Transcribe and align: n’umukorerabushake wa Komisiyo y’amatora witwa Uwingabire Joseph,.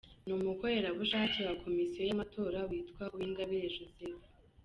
n’umukorerabushake 0.27 1.39
wa 1.47 1.55
Komisiyo 1.63 2.01
y’amatora 2.05 2.59
witwa 2.69 3.03
Uwingabire 3.13 3.67
Joseph,. 3.75 4.23